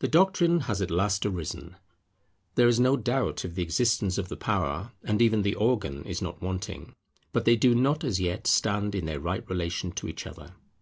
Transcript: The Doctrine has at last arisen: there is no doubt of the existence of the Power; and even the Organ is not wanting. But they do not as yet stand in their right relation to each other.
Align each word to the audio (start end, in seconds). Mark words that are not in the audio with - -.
The 0.00 0.08
Doctrine 0.08 0.60
has 0.68 0.82
at 0.82 0.90
last 0.90 1.24
arisen: 1.24 1.76
there 2.56 2.68
is 2.68 2.78
no 2.78 2.98
doubt 2.98 3.44
of 3.46 3.54
the 3.54 3.62
existence 3.62 4.18
of 4.18 4.28
the 4.28 4.36
Power; 4.36 4.92
and 5.02 5.22
even 5.22 5.40
the 5.40 5.54
Organ 5.54 6.04
is 6.04 6.20
not 6.20 6.42
wanting. 6.42 6.92
But 7.32 7.46
they 7.46 7.56
do 7.56 7.74
not 7.74 8.04
as 8.04 8.20
yet 8.20 8.46
stand 8.46 8.94
in 8.94 9.06
their 9.06 9.20
right 9.20 9.48
relation 9.48 9.92
to 9.92 10.06
each 10.06 10.26
other. 10.26 10.52